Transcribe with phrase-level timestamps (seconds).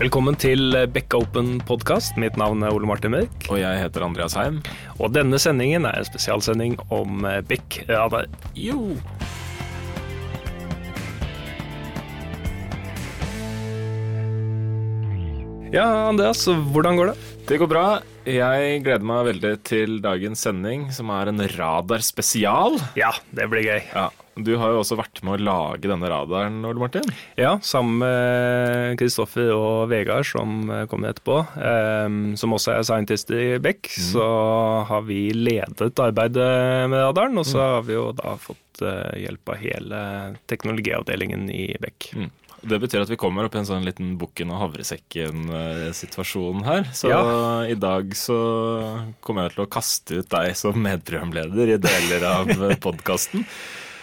[0.00, 2.16] Velkommen til Bekka Open podkast.
[2.16, 3.44] Mitt navn er Ole Martin Mørk.
[3.52, 4.62] Og jeg heter Andreas Heim.
[4.96, 8.24] Og denne sendingen er en spesialsending om Beck radar.
[8.56, 8.94] Jo!
[15.72, 16.40] Ja, Andreas,
[16.72, 17.28] hvordan går det?
[17.52, 17.84] Det går bra.
[18.28, 22.80] Jeg gleder meg veldig til dagens sending, som er en radarspesial.
[22.96, 23.80] Ja, det blir gøy.
[23.92, 27.04] Ja, Du har jo også vært med å lage denne radaren, Ole Martin.
[27.36, 31.36] Ja, sammen med Kristoffer og Vegard, som kommer etterpå.
[31.60, 33.90] Um, som også er scientist i Beck.
[33.92, 34.06] Mm.
[34.08, 34.24] Så
[34.88, 37.66] har vi ledet arbeidet med radaren, og så mm.
[37.74, 39.98] har vi jo da fått uh, hjelp av hele
[40.48, 42.08] teknologiavdelingen i Beck.
[42.16, 42.30] Mm.
[42.62, 46.84] Det betyr at vi kommer opp i en sånn liten bukken og havresekken-situasjon her.
[46.94, 47.18] Så ja.
[47.66, 48.36] i dag så
[49.20, 52.46] kommer jeg til å kaste ut deg som medprogramleder i deler av
[52.86, 53.42] podkasten.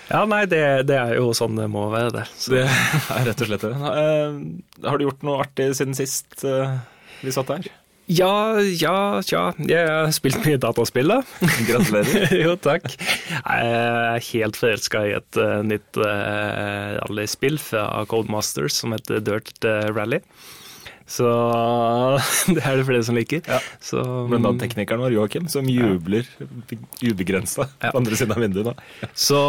[0.10, 2.26] Ja, nei, det, det, er jo sånn det må være, det.
[2.34, 2.56] Så.
[2.56, 3.76] Det er rett og slett det.
[3.76, 6.80] Eh, har du gjort noe artig siden sist eh,
[7.22, 7.70] vi satt her?
[8.10, 9.44] Ja, ja, ja.
[9.70, 11.20] Jeg har spilt mye dataspill, da.
[11.68, 12.34] Gratulerer.
[12.44, 12.88] jo, takk.
[12.90, 20.24] Jeg er helt forelska i et uh, nytt rallyspill fra Codemasters som heter Dirt Rally.
[21.10, 21.26] Så
[22.54, 23.42] det er det flere som liker.
[23.50, 23.58] Ja.
[23.82, 26.28] Så, Men da teknikeren vår Joakim, som jubler
[27.02, 27.90] ubegrensa ja.
[27.90, 28.70] på andre siden av vinduet.
[28.70, 29.10] Da.
[29.18, 29.40] Så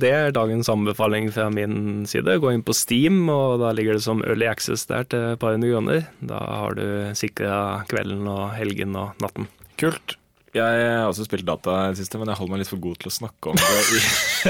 [0.00, 2.38] det er dagens anbefaling fra min side.
[2.40, 5.54] Gå inn på Steam, og da ligger det som Early Access der til et par
[5.56, 6.08] hundre kroner.
[6.24, 6.86] Da har du
[7.18, 9.50] sikra kvelden og helgen og natten.
[9.80, 10.16] Kult.
[10.52, 12.98] Jeg har også spilt data i det siste, men jeg holder meg litt for god
[13.00, 14.00] til å snakke om det i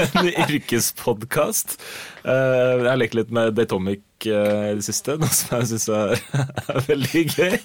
[0.19, 1.77] en yrkespodkast.
[2.27, 6.21] Eh, jeg har lekt litt med Datomic i det siste, noe som jeg syns er,
[6.73, 7.57] er veldig gøy.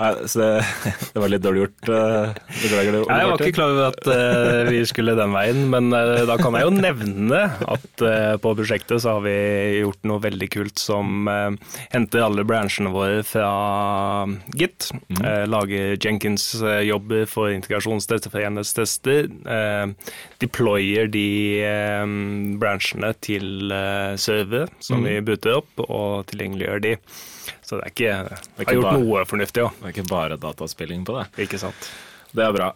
[0.00, 0.48] Nei, så det,
[1.12, 1.88] det, var litt dårlig gjort.
[1.92, 3.00] Eh, beklager det.
[3.04, 6.56] Jeg var ikke klar over at uh, vi skulle den veien, men uh, da kan
[6.56, 9.36] jeg jo nevne at uh, på prosjektet så har vi
[9.82, 11.28] gjort noe veldig kult som
[11.92, 13.50] henter alle bransjene våre fra
[14.56, 14.88] Git.
[15.10, 15.20] Mm.
[15.50, 19.28] lager Jenkins-jobber for integrasjonstester, for enhetstester.
[20.40, 21.26] deployer de
[22.60, 23.74] bransjene til
[24.20, 25.08] server som mm.
[25.08, 26.94] vi booter opp, og tilgjengeliggjør de.
[27.62, 29.78] Så det er ikke, det er ikke har gjort bare, noe fornuftig òg.
[29.78, 31.26] Det er ikke bare dataspilling på det.
[31.46, 31.90] Ikke sant.
[32.30, 32.70] Det er bra.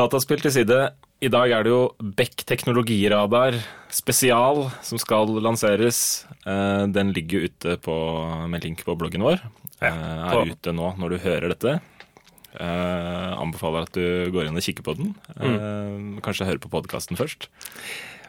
[0.00, 0.80] Dataspill til side.
[1.20, 1.82] I dag er det jo
[2.16, 3.58] Beck teknologiradar
[3.92, 6.24] spesial som skal lanseres.
[6.48, 7.96] Eh, den ligger ute på,
[8.48, 9.42] med link på bloggen vår.
[9.80, 11.80] Ja, eh, er ute nå når du hører dette.
[12.50, 15.12] Uh, anbefaler at du går inn og kikker på den.
[15.38, 16.16] Mm.
[16.24, 17.46] kanskje høre på podkasten først.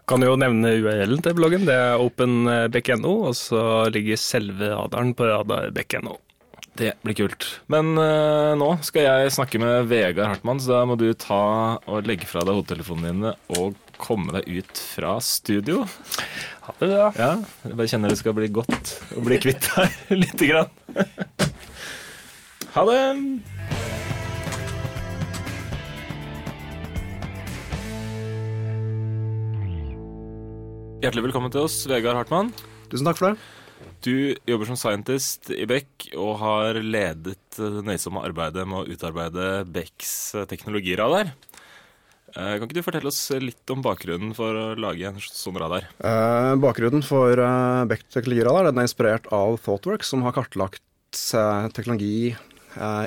[0.09, 1.67] Kan jo nevne URL-en til bloggen.
[1.67, 3.61] Det er openbekk.no, og så
[3.93, 6.17] ligger selve radaren på radarbekk.no.
[6.73, 7.45] Det blir kult.
[7.71, 11.41] Men uh, nå skal jeg snakke med Vegard Hartmann, så da må du ta
[11.83, 15.83] og legge fra deg hodetelefonene dine og komme deg ut fra studio.
[16.65, 17.11] Ha det bra.
[17.19, 17.31] Ja,
[17.67, 21.07] jeg bare kjenner det skal bli godt å bli kvitt deg lite grann.
[22.77, 23.80] ha det.
[31.01, 32.51] Hjertelig velkommen til oss, Vegard Hartmann.
[32.91, 33.45] Tusen takk for det.
[34.05, 39.47] Du jobber som scientist i Beck og har ledet det nøysomme arbeidet med å utarbeide
[39.73, 40.11] Becks
[40.51, 41.31] teknologiradar.
[42.35, 45.87] Eh, kan ikke du fortelle oss litt om bakgrunnen for å lage en sånn radar?
[46.05, 50.85] Eh, bakgrunnen for uh, Beck teknologiradar den er inspirert av ThoughtWorks, som har kartlagt
[51.33, 52.35] uh, teknologi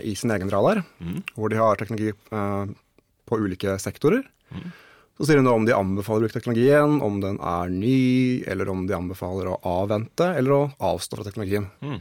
[0.02, 0.82] i sin egen radar.
[0.98, 1.22] Mm.
[1.38, 4.26] Hvor de har teknologi på ulike sektorer.
[4.50, 4.74] Mm.
[5.14, 8.70] Så sier de noe om de anbefaler å bruke teknologien, om den er ny, eller
[8.72, 11.68] om de anbefaler å avvente eller å avstå fra teknologien.
[11.84, 12.00] Mm.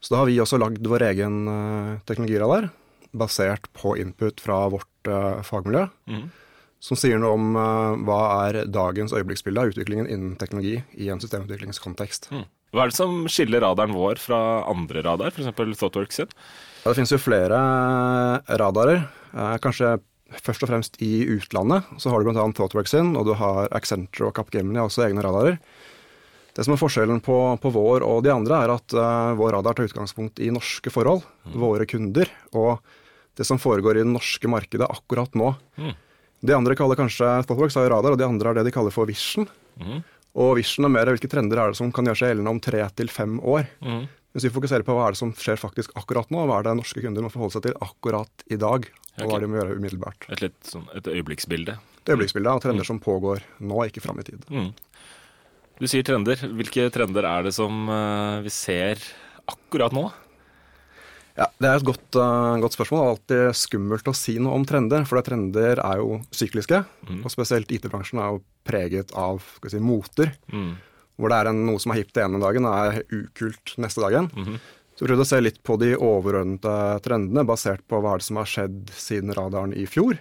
[0.00, 2.70] Så da har vi også lagd vår egen uh, teknologiradar,
[3.12, 6.24] basert på input fra vårt uh, fagmiljø, mm.
[6.80, 11.20] som sier noe om uh, hva er dagens øyeblikksbilde av utviklingen innen teknologi i en
[11.20, 12.30] systemutviklingskontekst.
[12.32, 12.46] Mm.
[12.72, 14.40] Hva er det som skiller radaren vår fra
[14.70, 15.52] andre radar, f.eks.
[15.52, 16.32] ThoughtWorks sin?
[16.80, 17.58] Ja, det finnes jo flere
[18.62, 19.02] radarer.
[19.60, 19.98] kanskje
[20.38, 21.88] først og fremst i utlandet.
[21.98, 22.44] Så har du bl.a.
[22.44, 25.58] ThoughtWorks sin, og du har Accenture og Capgemini også egne radarer.
[26.54, 29.76] Det som er forskjellen på, på vår og de andre, er at uh, vår radar
[29.78, 31.58] tar utgangspunkt i norske forhold, mm.
[31.62, 32.80] våre kunder, og
[33.38, 35.52] det som foregår i det norske markedet akkurat nå.
[35.78, 35.92] Mm.
[36.40, 39.08] De andre kaller kanskje ThoughtWorks har radar, og de andre er det de kaller for
[39.08, 39.46] Vision.
[39.80, 40.02] Mm.
[40.40, 42.82] Og Vision er mer hvilke trender er det som kan gjøre seg gjeldende om tre
[42.98, 43.70] til fem år.
[43.84, 44.02] Mm.
[44.30, 46.76] Hvis vi fokuserer på hva er det som skjer faktisk akkurat nå, hva er det
[46.78, 48.86] norske kunder må forholde seg til akkurat i dag,
[49.18, 50.28] og hva de må gjøre umiddelbart.
[50.30, 51.74] Et, litt, sånn, et øyeblikksbilde?
[52.04, 52.90] Et øyeblikksbilde av trender mm.
[52.92, 54.46] som pågår nå, ikke fram i tid.
[54.54, 54.70] Mm.
[55.80, 56.38] Du sier trender.
[56.58, 59.00] Hvilke trender er det som uh, vi ser
[59.50, 60.06] akkurat nå?
[61.38, 63.00] Ja, Det er et godt, uh, godt, spørsmål.
[63.00, 65.06] Det er alltid skummelt å si noe om trender.
[65.08, 66.82] For trender er jo sykliske.
[67.08, 67.24] Mm.
[67.24, 70.34] Og spesielt IT-bransjen er jo preget av si, moter.
[70.52, 70.74] Mm.
[71.20, 74.00] Hvor det er en, noe som er hipt den ene dagen, og er ukult neste
[74.02, 74.30] dagen.
[74.96, 76.74] Så vi prøvde å se litt på de overordnede
[77.04, 80.18] trendene, basert på hva er det som har skjedd siden radaren i fjor.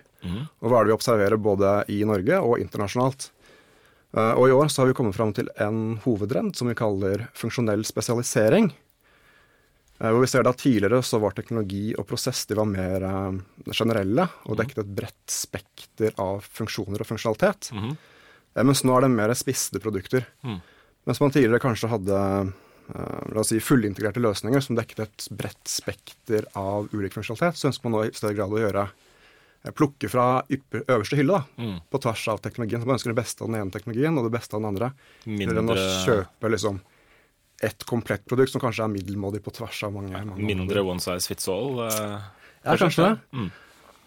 [0.59, 3.29] Og hva er det vi observerer både i Norge og internasjonalt.
[4.15, 7.27] Eh, og i år så har vi kommet fram til en hovedtrend som vi kaller
[7.37, 8.71] funksjonell spesialisering.
[9.99, 13.71] Eh, Hvor vi ser da Tidligere så var teknologi og prosess de var mer eh,
[13.75, 17.71] generelle og dekket et bredt spekter av funksjoner og funksjonalitet.
[18.55, 20.25] Eh, Mens nå er det mer spissede produkter.
[21.07, 25.69] Mens man tidligere kanskje hadde eh, la oss si fullintegrerte løsninger som dekket et bredt
[25.69, 30.09] spekter av ulik funksjonalitet, så ønsker man nå i større grad å gjøre eh, plukke
[30.11, 32.81] fra ypper, øverste hylle da, på tvers av teknologien.
[32.83, 34.91] Så man ønsker det beste av den ene teknologien og det beste av den andre.
[35.25, 35.63] Mindre...
[35.63, 36.81] enn å kjøpe liksom
[37.69, 41.27] et komplett produkt som kanskje er middelmådig på tvers av mange, mange Mindre one size
[41.27, 41.81] fits all?
[41.87, 42.19] eh,
[42.63, 43.17] Ja, kanskje det.
[43.35, 43.49] Mm.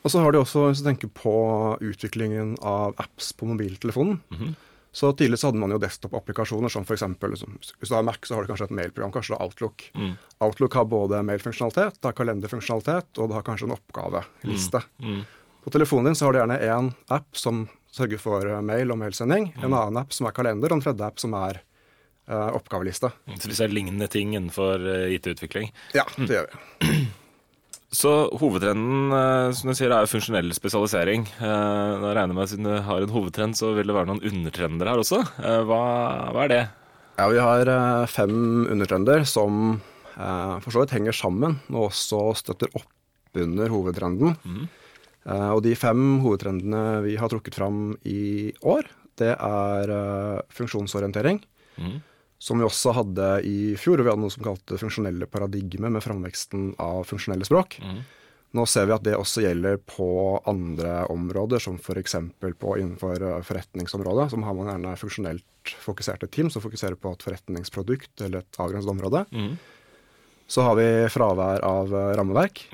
[0.03, 1.33] Og så har de også, hvis du tenker på
[1.85, 4.55] utviklingen av apps på mobiltelefonen Mhm.
[4.93, 7.03] Så Tidligere så hadde man jo desktop-applikasjoner som f.eks.
[7.17, 9.87] Liksom, hvis du har Mac, så har du kanskje et mailprogram, kanskje Outlook.
[9.97, 10.11] Mm.
[10.45, 14.83] Outlook har både mailfunksjonalitet, det har kalenderfunksjonalitet, og det har kanskje en oppgaveliste.
[15.01, 15.23] Mm.
[15.65, 18.99] På telefonen din så har du gjerne én app som sørger for eh, mail og
[19.01, 19.65] mailsending, Mm.
[19.65, 21.63] en annen app som er kalender, og en tredje app som er
[22.29, 23.11] uh, oppgaveliste.
[23.39, 25.73] Så disse er lignende ting innenfor eh, IT-utvikling.
[25.97, 27.03] Ja, det gjør vi.
[27.93, 28.11] Så
[28.41, 31.27] hovedtrenden eh, som du sier, er funksjonell spesialisering.
[31.45, 34.23] Eh, regner jeg med at Siden du har en hovedtrend, så vil det være noen
[34.31, 35.19] undertrender her også.
[35.45, 35.81] Eh, Hva,
[36.33, 36.63] hva er det?
[37.21, 37.69] Ja, vi har
[38.09, 39.81] fem undertrender som
[40.13, 44.35] for så vidt henger sammen, og også støtter opp under hovedtrenden.
[44.45, 44.65] Mm.
[45.55, 48.89] og de fem hovedtrendene vi har trukket fram i år,
[49.21, 49.93] det er
[50.53, 51.41] funksjonsorientering,
[51.79, 52.03] Mhm.
[52.43, 54.01] Som vi også hadde i fjor.
[54.01, 57.79] og Vi hadde noe som kalte funksjonelle paradigme med framveksten av funksjonelle språk.
[58.53, 60.07] Nå ser vi at det også gjelder på
[60.51, 62.19] andre områder, som f.eks.
[62.19, 64.27] innenfor eh, forretningsområdet.
[64.35, 68.93] Som har man gjerne funksjonelt fokuserte team som fokuserer på et forretningsprodukt eller et avgrenset
[68.93, 69.25] område.
[70.51, 72.67] Så har vi fravær av eh, rammeverk.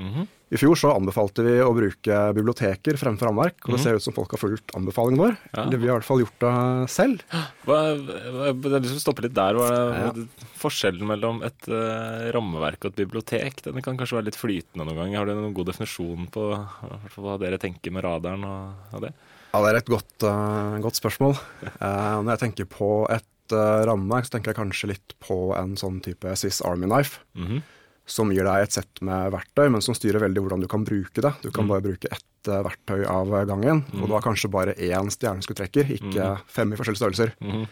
[0.48, 4.14] I fjor så anbefalte vi å bruke biblioteker fremfor rammeverk, og det ser ut som
[4.16, 5.34] folk har fulgt anbefalingen vår.
[5.52, 5.66] Ja.
[5.66, 6.52] Eller vi har i hvert fall gjort det
[6.94, 7.24] selv.
[7.68, 9.58] Hva, hva, det er liksom stoppe litt der.
[9.58, 9.68] Hva
[10.08, 10.22] er
[10.56, 13.60] forskjellen mellom et uh, rammeverk og et bibliotek?
[13.66, 15.20] Den kan kanskje være litt flytende noen ganger.
[15.20, 19.12] Har du noen god definisjon på hva dere tenker med radaren og, og det?
[19.52, 21.36] Ja, det er et godt, uh, godt spørsmål.
[21.76, 25.76] Uh, når jeg tenker på et uh, rammeverk, så tenker jeg kanskje litt på en
[25.76, 27.20] sånn type Swiss Army Knife.
[27.36, 27.62] Mhm.
[28.08, 31.20] Som gir deg et sett med verktøy, men som styrer veldig hvordan du kan bruke
[31.20, 31.34] det.
[31.42, 31.68] Du kan Mm.
[31.68, 36.16] bare bruke ett uh, verktøy av gangen, og du har kanskje bare én stjerneskuddtrekker, ikke
[36.16, 36.40] Mm.
[36.48, 37.32] fem i forskjellige størrelser.
[37.42, 37.66] -hmm.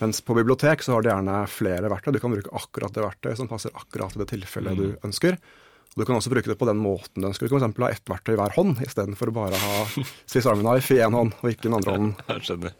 [0.00, 2.12] Mens på bibliotek så har du gjerne flere verktøy.
[2.12, 4.76] Du kan bruke akkurat det verktøyet som passer akkurat til det tilfellet Mm.
[4.76, 5.32] du ønsker.
[5.32, 7.48] Og du kan også bruke det på den måten du ønsker.
[7.48, 7.78] Du kan f.eks.
[7.78, 9.84] ha ett verktøy i hver hånd, istedenfor å bare ha
[10.26, 12.16] Swiss Army Knife i én hånd og ikke i den andre hånden.
[12.28, 12.72] Jeg skjønner.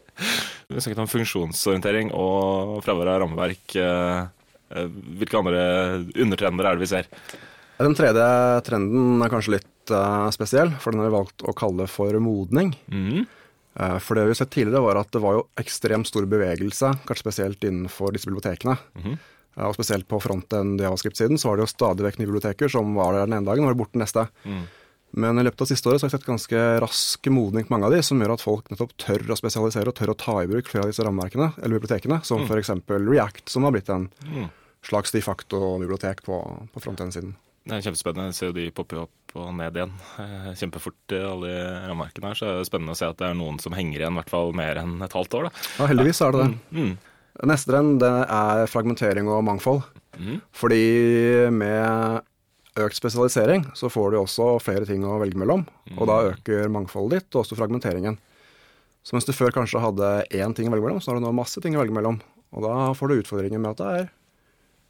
[0.69, 3.77] Vi snakket om funksjonsorientering og fravær av rammeverk.
[3.79, 4.23] Eh,
[4.75, 4.89] eh,
[5.21, 5.63] Hvilke andre
[6.17, 7.11] undertrender er det vi ser?
[7.79, 8.27] Den tredje
[8.67, 12.75] trenden er kanskje litt eh, spesiell, for den har vi valgt å kalle for modning.
[12.91, 13.27] Mm.
[13.77, 17.25] For det vi har sett tidligere var at det var jo ekstremt stor bevegelse, kanskje
[17.27, 18.73] spesielt innenfor disse bibliotekene.
[18.97, 19.19] Mm.
[19.67, 23.13] Og spesielt på fronten javascript-siden så var det jo stadig vekk nye biblioteker som var
[23.13, 24.25] der den ene dagen og var borte neste.
[24.49, 24.65] Mm.
[25.17, 27.89] Men i løpet av siste året så har vi sett ganske rask modning på mange
[27.89, 30.51] av de, som gjør at folk nettopp tør å spesialisere og tør å ta i
[30.51, 32.75] bruk flere av disse rammeverkene, eller bibliotekene, som for f.eks.
[32.91, 34.49] React, som har blitt en Mm.
[34.87, 36.37] slags de facto-bibliotek på,
[36.75, 37.33] på frontend-siden.
[37.67, 38.29] Det er kjempespennende.
[38.31, 39.91] Jeg ser jo de popper opp og ned igjen
[40.23, 42.39] eh, kjempefort, i alle de rammeverkene her.
[42.39, 44.31] Så er det spennende å se at det er noen som henger igjen i hvert
[44.31, 45.49] fall mer enn et halvt år.
[45.49, 45.65] da.
[45.81, 46.79] Ja, heldigvis er det det.
[46.79, 46.93] Mm.
[47.51, 49.83] Neste trend det er fragmentering og mangfold.
[50.17, 50.39] Mm.
[50.57, 50.85] Fordi
[51.53, 52.23] med
[52.77, 55.65] økt spesialisering så får du også flere ting å velge mellom.
[55.97, 58.19] Og da øker mangfoldet ditt, og også fragmenteringen.
[59.07, 61.33] Så mens du før kanskje hadde én ting å velge mellom, så har du nå
[61.37, 62.21] masse ting å velge mellom.
[62.57, 63.83] Og da får du utfordringer med at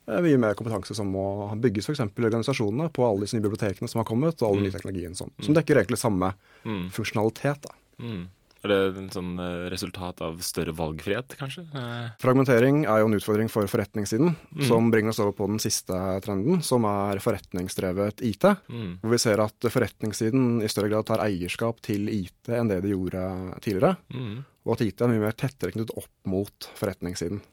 [0.07, 1.25] det er mye mer kompetanse som må
[1.61, 2.01] bygges f.eks.
[2.07, 5.17] i organisasjonene på alle disse nye bibliotekene som har kommet, og all den nye teknologien
[5.19, 6.33] som, som dekker egentlig samme
[6.67, 6.89] Mm.
[6.91, 7.63] funksjonalitet.
[7.63, 7.75] da.
[8.03, 8.25] Mm.
[8.67, 11.63] Er det en sånn eh, resultat av større valgfrihet, kanskje?
[11.71, 14.35] Eh, Fragmentering er jo en utfordring for forretningssiden,
[14.67, 15.95] som bringer oss over på den siste
[16.25, 18.49] trenden, som er forretningsdrevet IT.
[18.67, 18.97] Mm.
[19.05, 22.95] Hvor vi ser at forretningssiden i større grad tar eierskap til IT enn det de
[22.97, 23.23] gjorde
[23.63, 23.95] tidligere.
[24.11, 24.43] Mm.
[24.67, 27.45] Og at IT er mye mer tettere knyttet opp mot forretningssiden.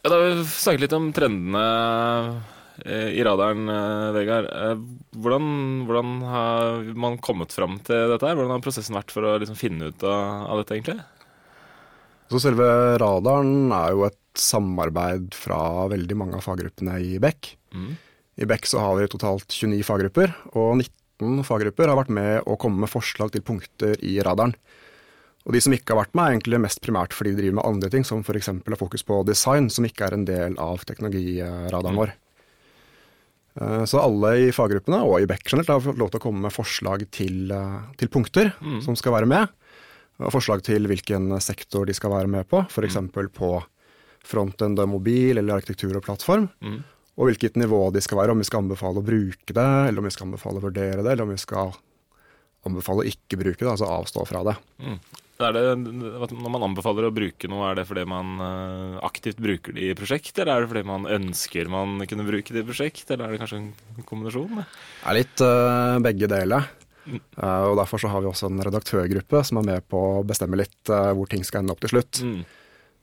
[0.00, 1.68] Ja, da har vi snakket litt om trendene
[2.82, 4.48] i radaren, eh, Vegard.
[4.50, 4.80] Eh,
[5.14, 5.46] Hvordan,
[5.86, 8.26] hvordan har man kommet fram til dette?
[8.26, 8.34] her?
[8.34, 10.98] Hvordan har prosessen vært for å liksom finne ut av, av dette, egentlig?
[12.32, 12.66] Så selve
[12.98, 17.52] radaren er jo et samarbeid fra veldig mange av faggruppene i Beck.
[17.74, 17.92] Mm.
[18.42, 22.58] I Beck så har vi totalt 29 faggrupper, og 19 faggrupper har vært med å
[22.58, 24.56] komme med forslag til punkter i radaren.
[25.44, 27.68] Og de som ikke har vært med, er egentlig mest primært fordi de driver med
[27.68, 28.50] andre ting, som f.eks.
[28.50, 32.14] har fokus på design, som ikke er en del av teknologiradaren vår.
[33.60, 36.40] Eh, Så alle i faggruppene, og i Beck generelt, har fått lov til å komme
[36.42, 39.48] med forslag til, eh, til punkter som skal være med.
[40.20, 42.94] Og forslag til hvilken sektor de skal være med på, f.eks.
[43.34, 43.64] på
[44.24, 46.48] frontend og mobil eller arkitektur og plattform.
[47.18, 50.04] Og hvilket nivå de skal være, om vi skal anbefale å bruke det, eller om
[50.04, 51.74] vi skal anbefale å vurdere det, eller om vi skal
[52.68, 54.56] anbefale å ikke bruke det, altså avstå fra det.
[55.42, 59.74] Er det, når man anbefaler å bruke noe, er det fordi man eh, aktivt bruker
[59.74, 63.08] det i prosjekt, eller er det fordi man ønsker man kunne bruke det i prosjekt,
[63.10, 64.60] eller er det kanskje en kombinasjon?
[64.62, 66.68] Det er litt uh, begge deler.
[67.10, 70.60] Eh, og Derfor så har vi også en redaktørgruppe som er med på å bestemme
[70.60, 72.22] litt uh, hvor ting skal ende opp til slutt.
[72.22, 72.44] Mm.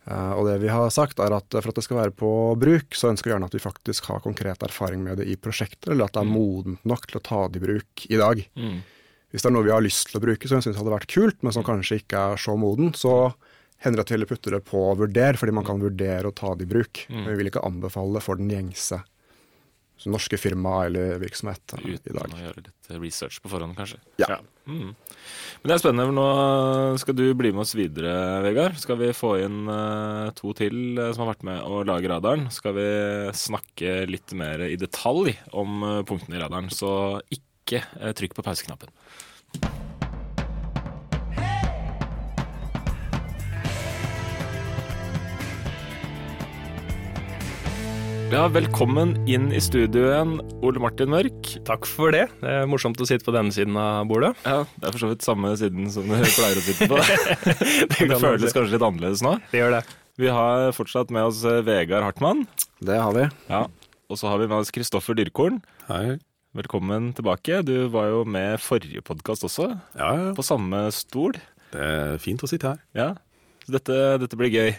[0.09, 3.11] Og det vi har sagt er at for at det skal være på bruk, så
[3.11, 6.15] ønsker vi gjerne at vi faktisk har konkret erfaring med det i prosjekter, eller at
[6.15, 8.41] det er modent nok til å ta det i bruk i dag.
[8.57, 8.79] Mm.
[9.31, 11.11] Hvis det er noe vi har lyst til å bruke som vi syns hadde vært
[11.11, 13.31] kult, men som kanskje ikke er så moden, så
[13.81, 16.53] hender det til å putte det på å vurdere, fordi man kan vurdere å ta
[16.57, 17.05] det i bruk.
[17.09, 19.01] Men vi vil ikke anbefale for den gjengse
[20.01, 23.99] så norske firma eller virksomhet Uten i Uten å gjøre litt research på forhånd, kanskje.
[24.17, 24.39] Ja.
[24.65, 24.95] Mm.
[24.95, 26.07] Men det er spennende.
[26.09, 28.79] for Nå skal du bli med oss videre, Vegard.
[28.81, 32.49] Skal vi få inn eh, to til eh, som har vært med å lage radaren.
[32.53, 32.87] Skal vi
[33.37, 36.73] snakke litt mer i detalj om eh, punktene i radaren.
[36.73, 38.89] Så ikke eh, trykk på pauseknappen.
[48.31, 51.49] Ja, velkommen inn i studio igjen, Ole Martin Mørk.
[51.67, 52.29] Takk for det.
[52.39, 54.29] Det er morsomt å sitte på denne siden av bordet.
[54.45, 57.01] Ja, Det er for så vidt samme siden som du pleier å sitte på.
[57.91, 59.35] det man føles kanskje litt annerledes nå.
[59.51, 59.83] Det gjør det.
[60.23, 62.45] Vi har fortsatt med oss eh, Vegard Hartmann.
[62.79, 63.27] Det har vi.
[63.51, 63.65] Ja.
[64.07, 65.59] Og så har vi med oss Kristoffer Dyrkorn.
[65.91, 66.15] Hei.
[66.51, 67.61] Velkommen tilbake.
[67.63, 70.31] Du var jo med forrige podkast også, Ja, ja.
[70.35, 71.37] på samme stol.
[71.71, 72.81] Det er fint å sitte her.
[72.97, 73.09] Ja,
[73.63, 74.73] så dette, dette blir gøy.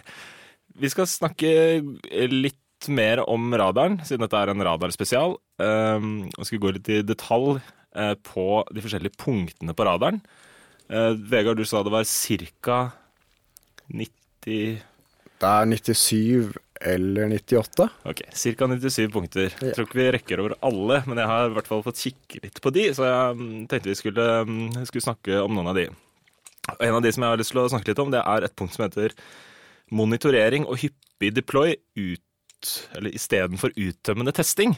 [0.77, 1.81] Vi skal snakke
[2.29, 2.59] litt
[2.93, 5.37] mer om radaren, siden dette er en radarspesial.
[5.57, 7.57] Vi skal gå litt i detalj
[7.95, 10.21] eh, på de forskjellige punktene på radaren.
[10.93, 12.05] Eh, Vegard, du sa det var
[12.61, 12.79] ca.
[13.89, 14.77] 90
[15.41, 16.53] Det er 97
[16.83, 17.87] eller 98.
[18.11, 18.67] Ok, Ca.
[18.67, 19.49] 97 punkter.
[19.49, 19.69] Ja.
[19.69, 22.41] Jeg tror ikke vi rekker over alle, men jeg har i hvert fall fått kikke
[22.43, 25.79] litt på de, så jeg mm, tenkte vi skulle, mm, skulle snakke om noen av
[25.79, 25.87] de.
[26.73, 28.47] Og En av de som jeg har lyst til å snakke litt om, det er
[28.47, 29.15] et punkt som heter
[29.93, 34.77] monitorering og hyppig deploy ut, eller istedenfor uttømmende testing.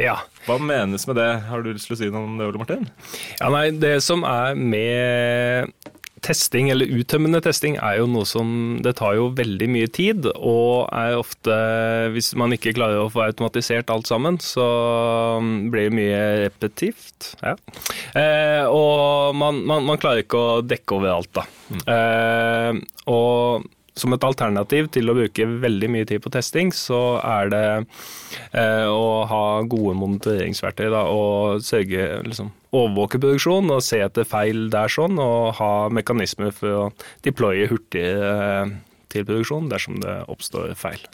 [0.00, 0.16] Ja.
[0.46, 1.30] Hva menes med det?
[1.50, 2.86] Har du lyst til å si noe om det, Ole Martin?
[3.38, 3.50] ja.
[3.52, 5.74] Nei, det som er med
[6.22, 10.88] testing, eller uttømmende testing, er jo noe som Det tar jo veldig mye tid, og
[10.94, 11.56] er ofte
[12.14, 14.66] Hvis man ikke klarer å få automatisert alt sammen, så
[15.72, 17.32] blir det mye repetitivt.
[17.42, 17.56] Ja.
[18.18, 21.46] Eh, og man, man, man klarer ikke å dekke over alt, da.
[21.92, 23.68] Eh, og
[23.98, 27.64] som et alternativ til å bruke veldig mye tid på testing, så er det
[28.56, 34.70] eh, å ha gode monitoreringsverktøy da, og sørge liksom, overvåke produksjon og se etter feil
[34.72, 36.86] der sånn, og ha mekanismer for å
[37.26, 38.72] deploye hurtig eh,
[39.12, 41.04] til produksjon dersom det oppstår feil.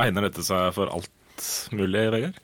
[0.00, 2.36] Egner dette seg for alt mulig, Vegard?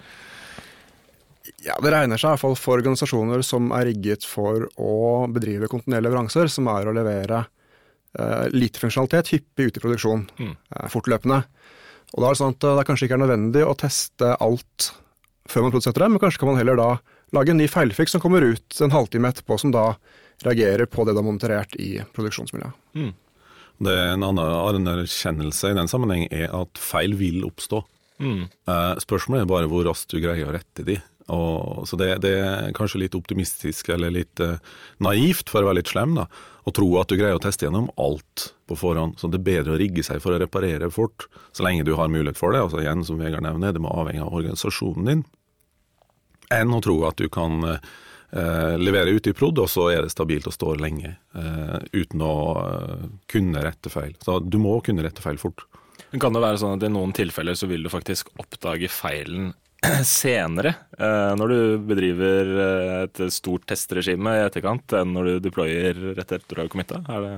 [1.64, 5.68] Ja, Det regner seg i hvert fall for organisasjoner som er rigget for å bedrive
[5.70, 7.57] kontinuerlige leveranser, som er å levere eh,
[8.52, 10.54] lite funksjonalitet hyppig ut i produksjon Mm.
[10.76, 11.42] eh, fortløpende.
[12.14, 14.90] Og da er Det sånn at eh, det kanskje ikke er nødvendig å teste alt
[15.48, 16.90] før man produserer det, men kanskje kan man heller da
[17.32, 19.94] lage en ny feilfiks som kommer ut en halvtime etterpå, som da
[20.44, 23.14] reagerer på det du har monitorert i produksjonsmiljøet.
[23.80, 24.38] Det er En annen
[24.86, 27.82] anerkjennelse i den sammenheng er at feil vil oppstå.
[28.18, 28.48] Mm.
[28.66, 30.98] Eh, spørsmålet er bare hvor raskt du greier å rette de.
[31.28, 34.56] Og, så det, det er kanskje litt optimistisk eller litt uh,
[35.04, 36.24] naivt, for å være litt slem, da,
[36.68, 39.16] å tro at du greier å teste gjennom alt på forhånd.
[39.20, 42.10] Så det er bedre å rigge seg for å reparere fort, så lenge du har
[42.12, 42.62] mulighet for det.
[42.66, 45.24] Altså igjen, som Vegard nevner, det må avhenge av organisasjonen din.
[46.54, 50.14] Enn å tro at du kan eh, levere ut i prod, og så er det
[50.14, 54.16] stabilt og står lenge eh, uten å eh, kunne rette feil.
[54.24, 55.66] Så du må kunne rette feil fort.
[56.10, 59.52] Men Kan det være sånn at i noen tilfeller så vil du faktisk oppdage feilen
[60.02, 66.00] senere, eh, når du bedriver eh, et stort testregime i etterkant, enn når du deployer
[66.18, 67.02] rett etter du har committa?
[67.06, 67.32] Er det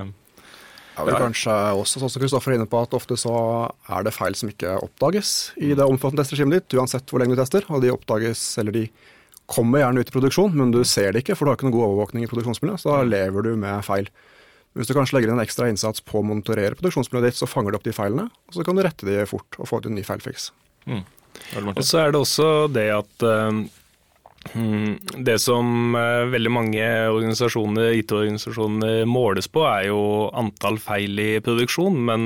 [0.96, 3.34] Ja, vel, kanskje også sånn som Kristoffer er inne på, at ofte så
[3.88, 7.40] er det feil som ikke oppdages i det omfattende testregimet ditt, uansett hvor lenge du
[7.40, 7.64] tester.
[7.68, 8.86] Og de oppdages, eller de
[9.50, 11.76] kommer gjerne ut i produksjon, men du ser det ikke, for du har ikke noen
[11.76, 14.10] god overvåkning i produksjonsmiljøet, så da lever du med feil.
[14.78, 17.74] Hvis du kanskje legger inn en ekstra innsats på å monitorere produksjonsmiljøet ditt, så fanger
[17.74, 19.98] du opp de feilene, og så kan du rette de fort og få ut en
[19.98, 20.52] ny feilfiks.
[20.86, 21.19] Ole
[21.74, 23.60] Og så er det også det at eh,
[24.54, 30.00] Mm, det som uh, veldig mange organisasjoner, IT-organisasjoner måles på, er jo
[30.36, 31.98] antall feil i produksjon.
[32.08, 32.24] Men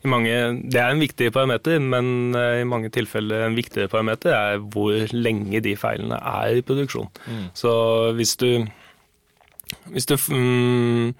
[0.00, 0.32] i mange,
[0.64, 5.12] det er en viktig parameter, men uh, i mange tilfeller en viktigere parameter er hvor
[5.12, 7.12] lenge de feilene er i produksjon.
[7.28, 7.46] Mm.
[7.54, 7.72] Så
[8.16, 8.64] hvis du,
[9.92, 11.12] hvis du um,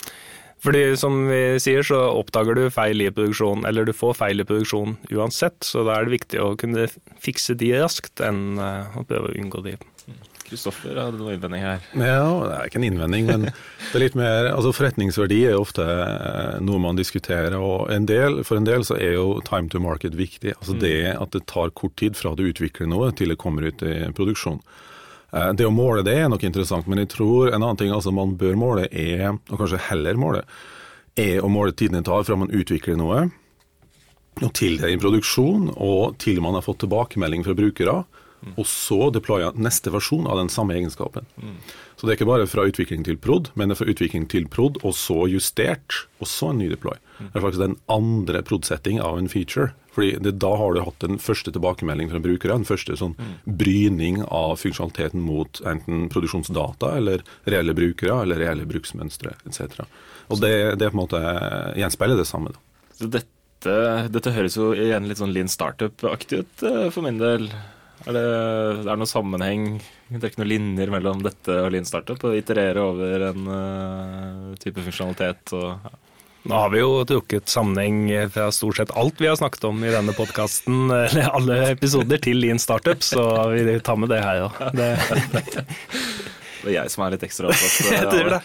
[0.60, 4.48] fordi som vi sier, så oppdager du feil i produksjon, eller du får feil i
[4.48, 5.62] produksjon uansett.
[5.64, 6.88] Så da er det viktig å kunne
[7.22, 9.78] fikse de raskt, enn uh, å prøve å unngå de.
[10.50, 11.84] Kristoffer hadde noen innvending her.
[11.94, 15.84] Ja, Det er ikke en innvending, men det er litt mer, altså forretningsverdi er ofte
[15.86, 17.54] eh, noe man diskuterer.
[17.56, 20.56] og en del, For en del så er jo time to market viktig.
[20.58, 20.80] altså mm.
[20.82, 24.10] Det at det tar kort tid fra du utvikler noe til det kommer ut i
[24.16, 24.58] produksjon.
[25.32, 28.12] Eh, det å måle det er nok interessant, men jeg tror en annen ting altså
[28.14, 30.44] man bør måle, er, og kanskje heller måle,
[31.18, 33.28] er å måle tiden det tar fra man utvikler noe,
[34.40, 38.00] og til det er i produksjon, og til man har fått tilbakemelding fra brukere
[38.56, 41.28] og så deploye neste versjon av den samme egenskapen.
[41.96, 44.46] Så det er ikke bare fra utvikling til prod, men det er fra utvikling til
[44.48, 46.96] prod, og så justert, og så en ny deploy.
[47.18, 49.74] Det er faktisk den andre prod-setting av en feature.
[49.92, 54.22] fordi det, Da har du hatt den første tilbakemelding fra brukere, den første sånn bryning
[54.24, 59.84] av funksjonaliteten mot enten produksjonsdata eller reelle brukere eller reelle bruksmønstre etc.
[60.30, 61.20] Og det, det på en måte
[61.76, 62.54] gjenspeiler det samme.
[62.54, 62.58] da.
[62.96, 67.50] Så dette, dette høres jo igjen litt sånn lean startup-aktig ut eh, for min del.
[68.08, 68.26] Er det,
[68.80, 69.64] det er noen sammenheng,
[70.08, 72.20] det ikke noen linjer mellom dette og Lean Startup?
[72.24, 75.98] Og iterere over en uh, type funksjonalitet og ja.
[76.48, 79.90] Nå har vi jo trukket sammenheng fra stort sett alt vi har snakket om i
[79.92, 84.56] denne podkasten, eller alle episoder, til Lean Startup, så vi tar med det her òg.
[84.80, 84.88] Det...
[86.62, 87.90] det er jeg som er litt ekstra opptatt.
[87.98, 88.40] Jeg tror det.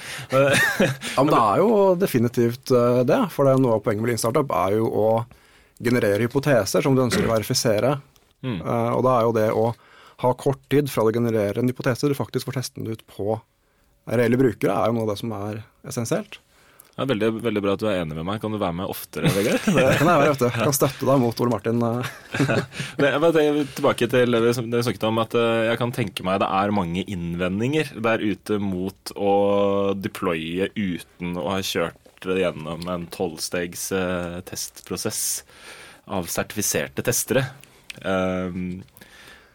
[1.15, 3.21] ja, men det er jo definitivt eh, det.
[3.31, 5.07] For det er noe av poenget med Lean Startup er jo å
[5.83, 7.95] generere hypoteser som du ønsker å verifisere
[8.45, 8.61] Mm.
[8.61, 9.67] Uh, og da er jo det å
[10.23, 13.39] ha kort tid fra det genererer en hypotese, du faktisk får testen det ut på
[14.05, 16.39] reelle brukere, er jo noe av det som er essensielt.
[16.95, 18.37] Er veldig, veldig, bra at du er enig med meg.
[18.39, 19.59] Kan du være med oftere, Vegard?
[19.75, 20.45] Det kan jeg være, du.
[20.45, 21.81] Jeg kan støtte deg mot Ole Martin.
[23.01, 23.25] Men,
[23.75, 27.03] tilbake til det vi snakket om, at eh, jeg kan tenke meg det er mange
[27.03, 29.35] innvendinger der ute mot å
[29.99, 35.21] deploye uten å ha kjørt det gjennom en tolvstegs eh, testprosess
[36.15, 37.43] av sertifiserte testere.
[38.03, 38.81] Ehm,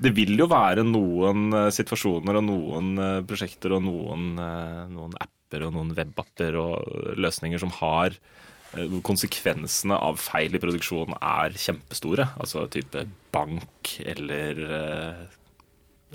[0.00, 5.16] det vil jo være noen eh, situasjoner og noen eh, prosjekter og noen, eh, noen
[5.20, 8.16] apper og noen webapper og løsninger som har
[9.03, 12.29] konsekvensene av feil i produksjonen er kjempestore.
[12.38, 13.03] Altså type
[13.35, 14.61] bank eller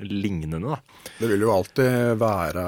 [0.03, 0.59] lignende.
[0.59, 0.77] Da.
[1.19, 2.65] Det vil jo alltid være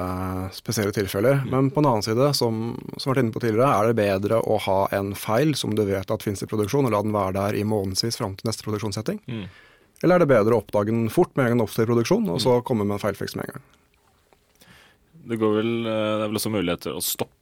[0.56, 1.42] spesielle tilfeller.
[1.44, 1.50] Mm.
[1.52, 4.58] Men på en annen side, som, som vært inne på tidligere, er det bedre å
[4.64, 7.58] ha en feil som du vet at finnes i produksjon, og la den være der
[7.60, 9.20] i månedsvis fram til neste produksjonssetting.
[9.28, 9.48] Mm.
[10.02, 12.40] Eller er det bedre å oppdage den fort med en gang oppstår i produksjon, og
[12.44, 12.64] så mm.
[12.68, 13.66] komme med en feilfiks med en gang?
[15.28, 17.37] Det, vel, eh, det er vel også muligheter å stoppe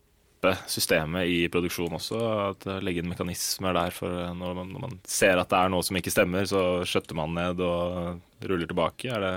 [0.70, 2.20] systemet i produksjon også.
[2.50, 5.86] at Legge inn mekanismer der for når man, når man, ser at det er noe
[5.86, 9.10] som ikke stemmer, så skjøtter man ned og ruller tilbake.
[9.10, 9.36] Er det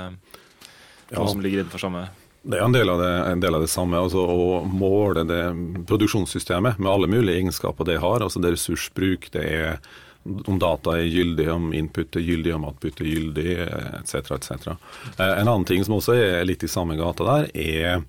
[1.14, 1.30] noe ja.
[1.32, 4.00] som ligger innenfor samme det er en del av det, del av det samme.
[4.00, 5.42] altså Å måle det
[5.90, 8.24] produksjonssystemet med alle mulige egenskaper det har.
[8.24, 9.82] altså Det er ressursbruk, det er
[10.24, 13.54] om data er gyldig, om input er gyldig, om output er gyldig,
[14.02, 14.32] etc.
[14.36, 14.72] etc.
[15.18, 18.04] Eh, en annen ting som også er litt i samme gata der, er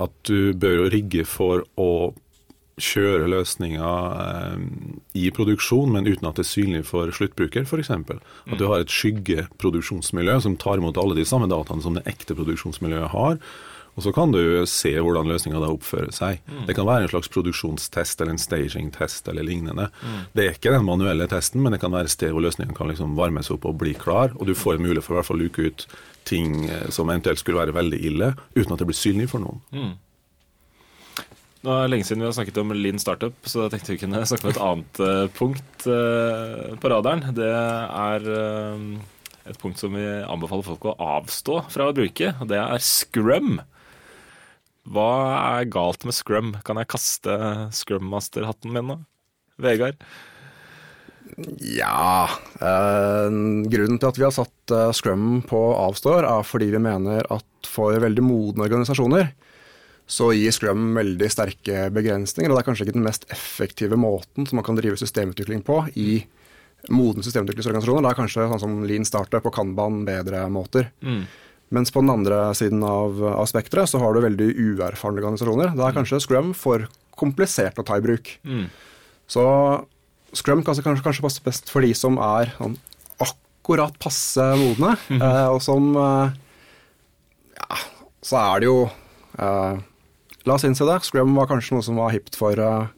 [0.00, 2.12] at du bør rigge for å
[2.80, 4.62] kjøre løsninger eh,
[5.18, 7.92] i produksjon, men uten at det er synlig for sluttbruker, f.eks.
[7.92, 12.38] At du har et skyggeproduksjonsmiljø som tar imot alle de samme dataene som det ekte
[12.38, 13.38] produksjonsmiljøet har
[13.92, 16.40] og så kan du se hvordan løsninga da oppfører seg.
[16.48, 16.62] Mm.
[16.68, 19.90] Det kan være en slags produksjonstest eller en staging-test eller lignende.
[20.00, 20.22] Mm.
[20.32, 22.88] Det er ikke den manuelle testen, men det kan være et sted hvor løsningen kan
[22.88, 24.32] liksom varmes opp og bli klar.
[24.38, 25.84] Og du får en mulighet for å luke ut
[26.28, 29.60] ting eh, som eventuelt skulle være veldig ille, uten at det blir synlig for noen.
[29.76, 29.92] Mm.
[31.62, 34.00] Nå er det lenge siden vi har snakket om Lean Startup, så jeg tenkte vi
[34.02, 37.22] kunne snakke om et annet uh, punkt uh, på radaren.
[37.36, 38.88] Det er uh,
[39.46, 43.60] et punkt som vi anbefaler folk å avstå fra å bruke, og det er Scrum.
[44.90, 45.10] Hva
[45.60, 46.56] er galt med scrum?
[46.66, 47.38] Kan jeg kaste
[47.78, 48.98] scrum-master-hatten min nå?
[49.62, 50.00] Vegard?
[51.62, 52.26] Ja
[52.58, 53.28] eh,
[53.72, 57.70] Grunnen til at vi har satt eh, scrum på avstår, er fordi vi mener at
[57.70, 59.30] for veldig modne organisasjoner
[60.06, 62.50] så gir scrum veldig sterke begrensninger.
[62.50, 65.84] Og det er kanskje ikke den mest effektive måten som man kan drive systemutvikling på
[65.96, 66.24] i
[66.90, 68.02] modne systemutviklingsorganisasjoner.
[68.04, 70.90] Det er kanskje sånn som Lean Startup og Kanban bedre måter.
[71.04, 71.24] Mm.
[71.72, 75.72] Mens på den andre siden av, av spekteret så har du veldig uerfarne organisasjoner.
[75.78, 76.84] Da er kanskje Scrum for
[77.16, 78.34] komplisert å ta i bruk.
[78.44, 78.66] Mm.
[79.30, 79.44] Så
[80.36, 82.76] Scrum kan kanskje, kanskje passe best for de som er sånn
[83.22, 85.22] akkurat passe modne, mm.
[85.22, 86.32] eh, og som eh,
[87.60, 87.80] ja,
[88.24, 88.78] så er det jo
[89.38, 89.82] eh,
[90.48, 90.98] La oss innse det.
[91.06, 92.90] Scrum var kanskje noe som var hipt for eh,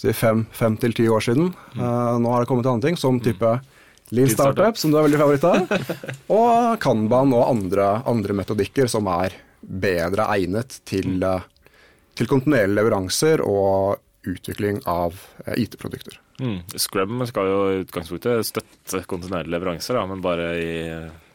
[0.00, 1.52] si fem, fem til ti år siden.
[1.76, 3.54] Eh, nå har det kommet til andre ting, som type
[4.10, 5.70] Lean Startup, som du er veldig favoritt av.
[6.40, 11.44] Og Kanban og andre, andre metodikker som er bedre egnet til, uh,
[12.18, 15.14] til kontinuerlige leveranser og utvikling av
[15.54, 16.18] IT-produkter.
[16.40, 16.58] Mm.
[16.80, 20.72] Scrum skal jo i utgangspunktet støtte kontinuerlige leveranser, da, men bare i,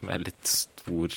[0.04, 1.16] med litt stor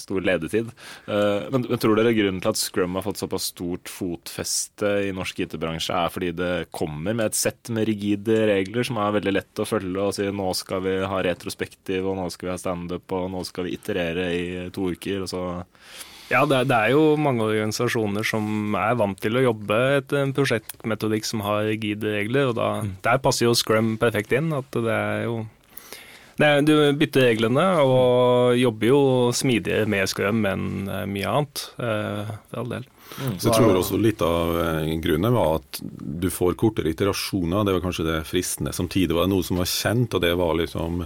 [0.00, 0.72] stor ledetid.
[1.06, 5.14] Eh, men, men, tror dere grunnen til at Scrum har fått såpass stort fotfeste i
[5.16, 9.34] norsk IT-bransje, er fordi det kommer med et sett med rigide regler som er veldig
[9.38, 12.60] lett å følge og si nå skal vi ha retrospektiv, og nå skal vi ha
[12.60, 15.42] standup, og nå skal vi iterere i to uker, og så
[16.28, 20.20] ja, det er, det er, jo mange organisasjoner som er vant til å jobbe etter
[20.20, 22.98] en prosjektmetodikk som har rigide regler, og da, mm.
[23.06, 24.52] der passer jo Scrum perfekt inn.
[24.52, 25.38] at det er jo
[26.38, 29.00] Nei, du bytter reglene og jobber jo
[29.34, 32.86] smidigere med Scrum enn eh, mye annet, eh, for all del.
[33.18, 33.32] Mm.
[33.40, 37.66] Så jeg tror også litt av eh, grunnen var at du får kortere iterasjoner.
[37.66, 38.74] Det var kanskje det fristende.
[38.76, 41.02] Samtidig var det noe som var kjent, og det var liksom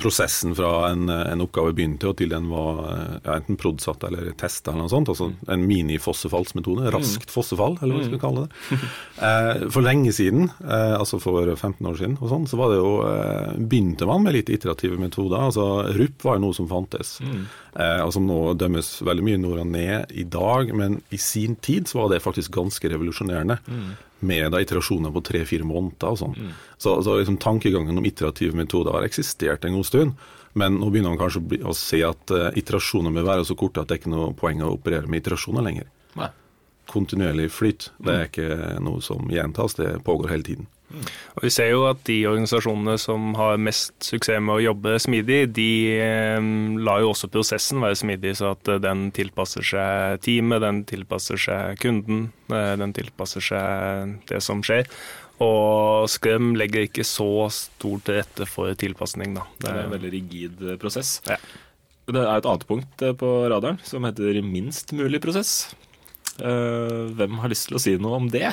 [0.00, 4.32] prosessen fra en, en, oppgave begynte og til den var eh, ja, enten prodsatt eller
[4.38, 5.10] testa eller noe sånt.
[5.12, 6.86] Altså en mini-fossefallsmetode.
[6.86, 6.90] Mm.
[6.94, 8.80] Raskt fossefall, eller hva vi skal kalle det.
[9.20, 12.78] Eh, for lenge siden, eh, altså for 15 år siden, og sånn, så var det
[12.78, 15.36] jo, eh, begynte man med litt iterative metoder.
[15.50, 17.42] altså RUP var jo noe som fantes, mm.
[17.74, 20.72] eh, og som nå dømmes veldig mye nord og ned i dag.
[20.72, 23.60] Men i sin tid så var det faktisk ganske revolusjonerende.
[23.68, 23.90] Mm
[24.26, 26.12] med da, iterasjoner på tre-fire måneder.
[26.12, 26.36] og sånn.
[26.36, 26.52] Mm.
[26.76, 30.28] Så, så liksom, Tankegangen om iterative metoder har eksistert en god stund.
[30.58, 33.90] Men nå begynner man kanskje å se at uh, iterasjoner må være så korte at
[33.90, 35.86] det er ikke noe poeng å operere med iterasjoner lenger.
[36.18, 36.30] Nei.
[36.90, 37.92] Kontinuerlig flyt.
[38.02, 40.70] Det er ikke noe som gjentas, det pågår hele tiden.
[40.90, 45.40] Og Vi ser jo at de organisasjonene som har mest suksess med å jobbe smidig,
[45.54, 46.50] de eh,
[46.82, 51.40] lar jo også prosessen være smidig, så at eh, den tilpasser seg teamet, den tilpasser
[51.40, 54.90] seg kunden, eh, den tilpasser seg det som skjer.
[55.40, 59.38] Og Scrum legger ikke så stort til rette for tilpasning.
[59.38, 59.46] Da.
[59.62, 61.20] Det er en veldig rigid prosess.
[61.30, 61.38] Ja.
[62.10, 65.70] Det er et annet punkt på radaren som heter minst mulig prosess.
[66.40, 68.50] Hvem har lyst til å si noe om det?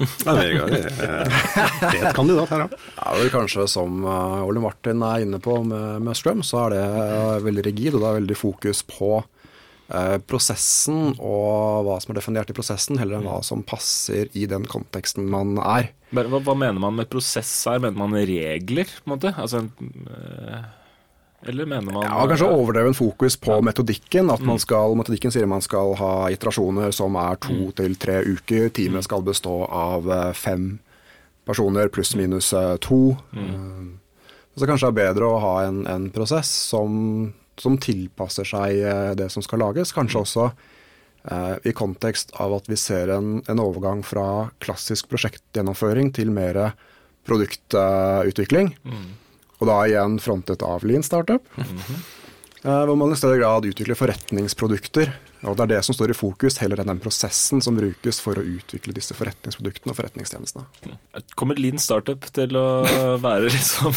[0.00, 2.80] Ja, Vegard er et kandidat her, ja.
[2.96, 6.74] ja vel, kanskje som uh, Ole Martin er inne på med, med Strøm, så er
[6.76, 12.14] det uh, veldig rigid, og det er veldig fokus på eh, prosessen og hva som
[12.14, 15.92] er definert i prosessen, heller enn hva som passer i den konteksten man er.
[16.14, 17.82] Hva, hva mener man med prosess her?
[17.82, 19.34] Mener man regler, på en måte?
[19.36, 19.72] Altså en
[21.42, 23.60] eller mener man Ja, Kanskje overdreven fokus på ja.
[23.60, 24.30] metodikken.
[24.30, 24.64] At man mm.
[24.64, 27.72] skal, Metodikken sier man skal ha iterasjoner som er to mm.
[27.80, 28.68] til tre uker.
[28.68, 29.06] Teamet mm.
[29.08, 30.74] skal bestå av eh, fem
[31.48, 33.16] personer pluss minus eh, to.
[33.32, 33.96] Mm.
[34.56, 39.30] Så kanskje det er bedre å ha en, en prosess som, som, tilpasser seg det
[39.32, 39.94] som skal lages.
[39.96, 46.12] Kanskje også eh, i kontekst av at vi ser en, en overgang fra klassisk prosjektgjennomføring
[46.20, 46.66] til mer
[47.28, 48.74] produktutvikling.
[48.84, 49.00] Uh,
[49.60, 51.44] og da igjen frontet av Lean Startup.
[51.56, 52.00] Mm -hmm.
[52.62, 55.12] Hvor man i større grad utvikler forretningsprodukter.
[55.48, 58.36] Og det er det som står i fokus, heller enn den prosessen som brukes for
[58.36, 60.66] å utvikle disse forretningsproduktene og forretningstjenestene.
[61.34, 62.84] Kommer Lean Startup til å
[63.22, 63.96] være liksom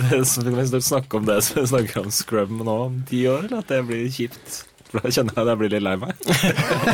[0.00, 3.44] det som vi snakke om det som vi snakker om Scrum nå om ti år,
[3.44, 4.64] eller at det blir kjipt?
[4.90, 6.22] For da kjenner jeg at jeg blir litt lei meg.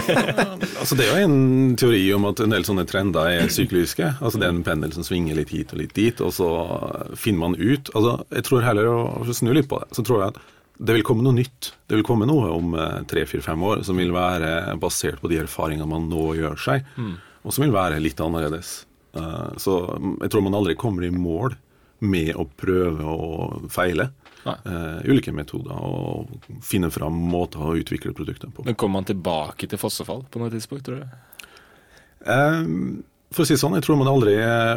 [0.80, 4.10] altså Det er jo en teori om at en del sånne trender er sykliske.
[4.20, 6.50] Altså Det er en pendel som svinger litt hit og litt dit, og så
[7.16, 10.34] finner man ut Altså Jeg tror heller å snu litt på det, så tror jeg
[10.34, 10.44] at
[10.76, 11.70] det vil komme noe nytt.
[11.88, 15.88] Det vil komme noe om eh, tre-fire-fem år som vil være basert på de erfaringene
[15.88, 17.14] man nå gjør seg, mm.
[17.48, 18.82] og som vil være litt annerledes.
[19.16, 19.78] Uh, så
[20.20, 21.54] jeg tror man aldri kommer i mål
[22.04, 24.10] med å prøve og feile
[24.46, 28.66] uh, ulike metoder og finne fram måter å utvikle produkter på.
[28.66, 31.18] Men Kommer man tilbake til fossefall på noe tidspunkt, tror du?
[32.26, 33.02] Uh,
[33.34, 34.36] for å si sånn, Jeg tror man aldri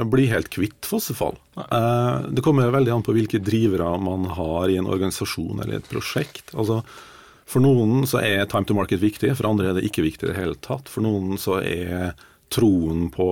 [0.09, 1.37] blir helt kvitt fossefall.
[1.55, 5.91] Uh, det kommer veldig an på hvilke drivere man har i en organisasjon eller et
[5.91, 6.55] prosjekt.
[6.55, 6.81] Altså,
[7.49, 10.31] For noen så er time to market viktig, for andre er det ikke viktig i
[10.33, 10.89] det hele tatt.
[10.89, 12.17] For noen så er
[12.49, 13.29] troen på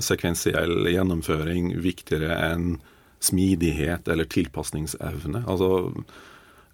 [0.00, 2.78] sekvensiell gjennomføring viktigere enn
[3.24, 5.44] smidighet eller tilpasningsevne.
[5.50, 5.70] Altså,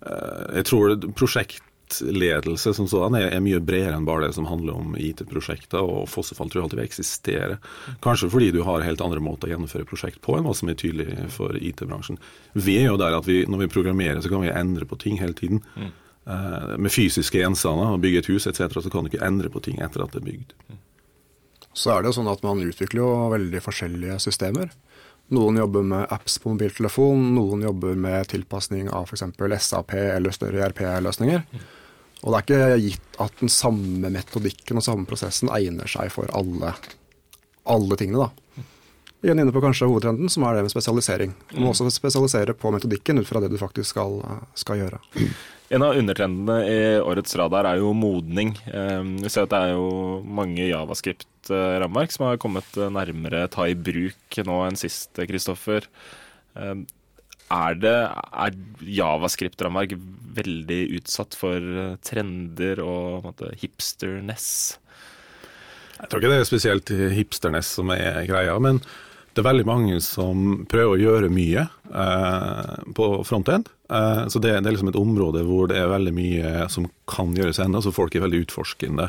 [0.07, 4.79] eh, jeg tror prosjektledelse som sådan er, er, mye bredere enn bare det som handler
[4.79, 7.57] om IT-prosjekter, og fossefall tror jeg alltid vil eksistere.
[8.05, 10.79] Kanskje fordi du har helt andre måter å gjennomføre prosjekt på enn hva som er
[10.81, 12.21] tydelig for IT-bransjen.
[12.59, 15.19] Vi er jo der at vi, når vi programmerer, så kan vi endre på ting
[15.23, 15.65] hele tiden.
[15.77, 15.91] Mm.
[16.31, 19.81] Uh, med fysiske gjenstander, bygge et hus etc., så kan du ikke endre på ting
[19.83, 20.53] etter at det er bygd.
[21.73, 24.73] Så er det jo sånn at man utvikler jo veldig forskjellige systemer.
[25.31, 29.23] Noen jobber med apps på mobiltelefon, noen jobber med tilpasning av f.eks.
[29.63, 31.45] SAP eller større IRP-løsninger.
[32.21, 36.29] Og det er ikke gitt at den samme metodikken og samme prosessen egner seg for
[36.37, 36.75] alle,
[37.71, 38.27] alle tingene.
[38.27, 38.67] da.
[39.21, 41.33] Igjen inne på kanskje hovedtrenden, som er det med spesialisering.
[41.53, 44.19] Du må også spesialisere på metodikken ut fra det du faktisk skal,
[44.59, 45.01] skal gjøre.
[45.71, 48.57] En av undertrendene i årets radar er jo modning.
[48.67, 53.77] Eh, vi ser at det er jo mange javascript-rammeverk som har kommet nærmere ta i
[53.79, 55.87] bruk nå enn sist, Kristoffer.
[56.59, 56.75] Eh,
[57.55, 58.59] er, det, er
[58.99, 59.95] javascript-rammeverk
[60.41, 61.63] veldig utsatt for
[62.03, 63.31] trender og
[63.63, 64.49] hipsterness?
[66.01, 68.83] Jeg tror ikke det er spesielt hipsterness som er greia, men
[69.41, 73.71] det er veldig mange som prøver å gjøre mye eh, på frontend.
[73.89, 77.33] Eh, så det, det, er liksom et område hvor det er veldig mye som kan
[77.37, 79.09] gjøres ennå, så folk er veldig utforskende.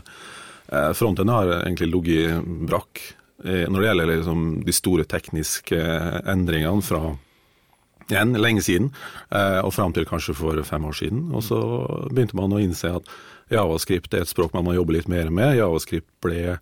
[0.72, 3.04] Eh, frontend har egentlig ligget brakk
[3.44, 5.82] eh, når det gjelder liksom de store tekniske
[6.32, 7.04] endringene fra
[8.08, 8.92] igjen lenge siden,
[9.36, 11.26] eh, og fram til kanskje for fem år siden.
[11.36, 11.60] Og så
[12.08, 13.12] begynte man å innse at
[13.52, 15.58] Javascript er et språk man må jobbe litt mer med.
[15.60, 16.56] Javascript ble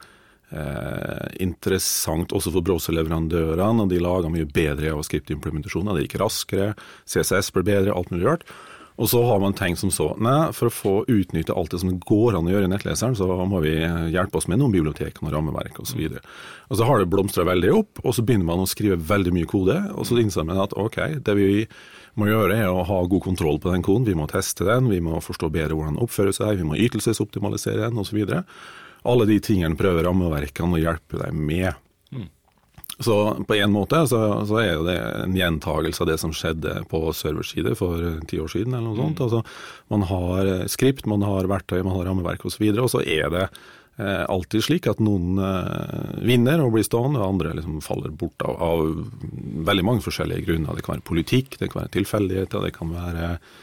[0.51, 5.95] eh, interessant også for browserleverandørene, og de laga mye bedre javascript-implementasjoner.
[5.95, 6.73] Det gikk raskere,
[7.09, 8.47] CSS ble bedre, alt mulig rart.
[8.99, 11.93] Og så har man tenkt som så nei, for å få utnytte alt det som
[12.03, 13.77] går an å gjøre i nettleseren, så må vi
[14.11, 16.01] hjelpe oss med noen bibliotek og rammeverk osv.
[16.03, 18.99] Og, så og så har det blomstra veldig opp, og så begynner man å skrive
[18.99, 19.77] veldig mye kode.
[19.95, 21.63] Og så innser man at ok, det vi
[22.19, 24.07] må gjøre er å ha god kontroll på den koden.
[24.09, 27.87] Vi må teste den, vi må forstå bedre hvordan den oppfører seg, vi må ytelsesoptimalisere
[27.87, 28.19] den osv.
[29.07, 31.71] Alle de tingene prøver rammeverkene å hjelpe deg med.
[32.99, 36.99] Så på en måte så, så, er det en gjentagelse av det som skjedde på
[37.15, 38.75] serverside for ti år siden.
[38.75, 39.21] eller noe sånt.
[39.21, 39.25] Mm.
[39.25, 39.43] Altså,
[39.93, 42.65] man har skript, man har verktøy, man har rammeverk osv.
[42.67, 46.83] Og, så og så er det eh, alltid slik at noen eh, vinner og blir
[46.83, 48.83] stående, og andre liksom faller bort av, av,
[49.71, 50.75] veldig mange forskjellige grunner.
[50.75, 53.57] Det kan være politikk, det kan være tilfeldigheter, det kan være eh,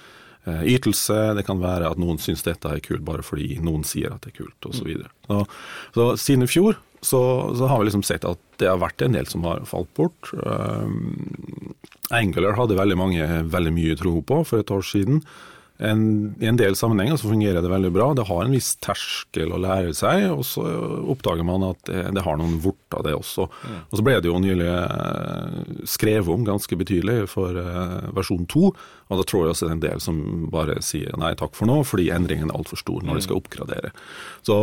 [0.46, 4.26] ytelse, det kan være at noen syns dette er kult bare fordi noen sier at
[4.26, 4.78] det er kult osv.
[4.78, 5.10] Så, videre.
[5.26, 5.40] så,
[5.96, 7.20] så siden i fjor så,
[7.56, 10.30] så, har vi liksom sett at det har vært en del som har falt bort.
[10.32, 11.74] Um,
[12.14, 15.20] Angular hadde veldig mange veldig mye tro på for et år siden.
[15.78, 18.08] En, I en del sammenhenger så fungerer det veldig bra.
[18.16, 20.64] Det har en viss terskel å lære seg, og så
[21.12, 23.48] oppdager man at det, det har noen vorter, det også.
[23.50, 23.78] Mm.
[23.90, 25.56] Og Så ble det jo nylig eh,
[25.88, 28.70] skrevet om ganske betydelig for uh, versjon 2,
[29.06, 30.16] og da tror jeg også det er en del som
[30.50, 33.92] bare sier nei takk for nå, fordi endringen er altfor stor når de skal oppgradere.
[34.46, 34.56] Så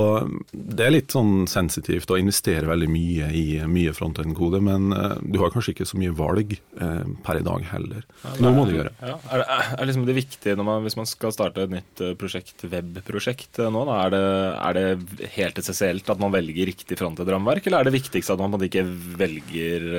[0.51, 5.39] det er litt sånn sensitivt å investere veldig mye i mye frontend-kode, men uh, du
[5.43, 8.03] har kanskje ikke så mye valg uh, per i dag heller.
[8.43, 8.95] Nå må du gjøre.
[8.99, 12.03] Ja, er, det, er liksom det viktige når man, hvis man skal starte et nytt
[12.03, 14.23] eh, prosjekt, webprosjekt nå, da, er, det,
[14.69, 18.67] er det helt essensielt at man velger riktig frontend-rammeverk, eller er det viktigste at man
[18.69, 18.85] ikke
[19.19, 19.89] velger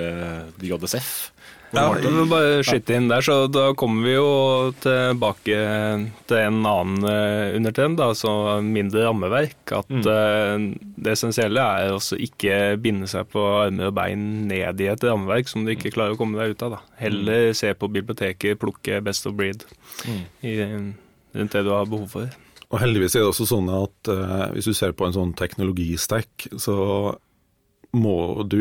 [0.64, 1.12] JSF?
[1.74, 4.28] Ja, vi må bare skyte inn der, så da kommer vi jo
[4.82, 5.56] tilbake
[6.28, 9.74] til en annen uh, undertrend, altså mindre rammeverk.
[9.74, 10.04] At mm.
[10.06, 15.06] uh, det essensielle er også ikke binde seg på armer og bein ned i et
[15.06, 16.78] rammeverk som du ikke klarer å komme deg ut av.
[16.78, 16.96] Da.
[17.02, 17.58] Heller mm.
[17.58, 19.66] se på biblioteket, plukke best of breed
[20.06, 20.24] mm.
[20.46, 20.56] i,
[21.34, 22.40] rundt det du har behov for.
[22.74, 26.48] Og Heldigvis er det også sånn at eh, hvis du ser på en sånn teknologistack,
[26.58, 26.76] så
[27.94, 28.60] må du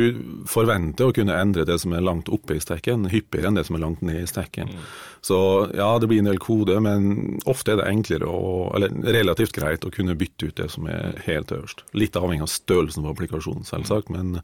[0.49, 3.77] forvente å kunne endre det som er langt oppe i stekken, hyppigere enn det som
[3.77, 4.71] er langt ned i stekken.
[4.71, 4.85] Mm.
[5.25, 5.39] Så
[5.75, 9.87] ja, det blir en del kode, men ofte er det enklere å, eller relativt greit
[9.87, 11.85] å kunne bytte ut det som er helt øverst.
[11.97, 14.39] Litt avhengig av størrelsen på applikasjonen, selvsagt, men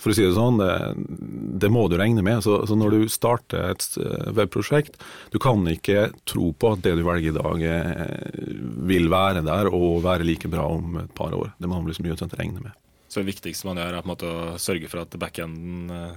[0.00, 0.70] for å si det sånn, det,
[1.62, 2.42] det må du regne med.
[2.44, 4.98] Så, så, når du starter et eh, webprosjekt,
[5.32, 8.40] du kan ikke tro på at det du velger i dag eh,
[8.90, 11.54] vil være der og være like bra om et par år.
[11.58, 12.74] Det må man liksom gjøre regne med.
[13.14, 16.16] Så det viktigste man gjør, er på en måte å sørge for at backenden uh,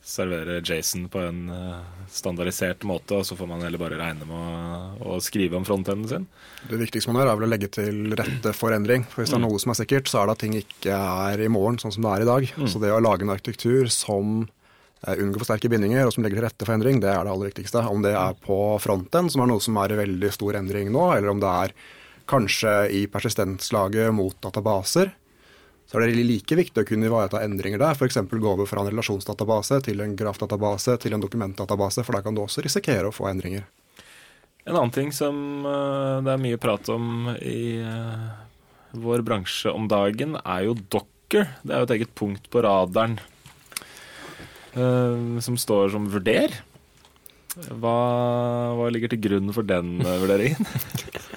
[0.00, 5.02] serverer Jason på en uh, standardisert måte, og så får man heller bare regne med
[5.04, 6.24] å, skrive om frontenden sin.
[6.70, 9.04] Det viktigste man gjør, er vel å legge til rette for endring.
[9.12, 9.46] For hvis det er mm.
[9.50, 12.08] noe som er sikkert, så er det at ting ikke er i morgen sånn som
[12.08, 12.50] det er i dag.
[12.56, 12.66] Mm.
[12.72, 16.40] Så det å lage en arkitektur som uh, unngår for sterke bindinger, og som legger
[16.40, 17.84] til rette for endring, det er det aller viktigste.
[17.92, 21.10] Om det er på fronten, som er noe som er i veldig stor endring nå,
[21.12, 21.80] eller om det er
[22.32, 25.12] kanskje i persistenslaget mot databaser,
[25.86, 27.96] så er det like viktig å kunne ivareta endringer der.
[27.98, 28.16] F.eks.
[28.30, 32.42] gå over fra en relasjonsdatabase til en grafdatabase til en dokumentdatabase, for da kan du
[32.44, 33.66] også risikere å få endringer.
[34.64, 38.30] En annen ting som uh, det er mye prat om i uh,
[38.94, 41.50] vår bransje om dagen, er jo docker.
[41.60, 43.18] Det er jo et eget punkt på radaren
[44.78, 46.54] uh, som står som vurder.
[47.52, 47.98] Hva,
[48.78, 50.64] hva ligger til grunn for den vurderingen?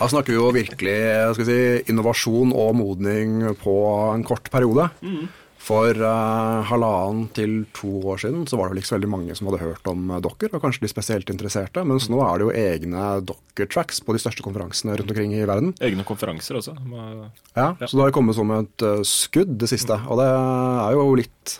[0.00, 0.96] Da snakker vi jo virkelig
[1.44, 1.60] si,
[1.92, 3.76] innovasjon og modning på
[4.14, 4.88] en kort periode.
[5.04, 5.28] Mm.
[5.60, 9.36] For uh, halvannen til to år siden så var det vel ikke så veldig mange
[9.36, 12.46] som hadde hørt om dokker, Docker, og kanskje de spesielt interesserte, mens nå er det
[12.46, 15.74] jo egne Docker-tracks på de største konferansene rundt omkring i verden.
[15.84, 16.78] Egne konferanser også.
[16.80, 17.68] Ja, ja.
[17.84, 20.00] så det har kommet som et uh, skudd, det siste.
[20.08, 21.58] Og det er jo litt,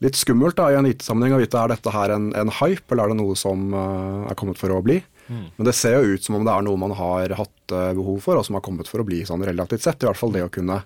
[0.00, 3.04] litt skummelt da, i en IT-sammenheng å vite er dette her en, en, hype, eller
[3.04, 5.02] er det noe som er kommet for å bli.
[5.30, 5.44] Mm.
[5.56, 8.36] Men det ser jo ut som om det er noe man har hatt behov for,
[8.40, 10.02] og som har kommet for å bli sånn relativt sett.
[10.02, 10.80] I hvert fall det å kunne